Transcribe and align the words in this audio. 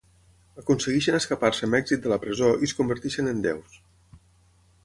Aconsegueixen 0.61 1.17
escapar-se 1.17 1.69
amb 1.69 1.79
èxit 1.81 2.03
de 2.05 2.13
la 2.13 2.19
presó 2.25 2.49
i 2.65 2.71
es 2.71 2.75
converteixen 2.81 3.33
en 3.35 3.45
déus. 3.49 3.81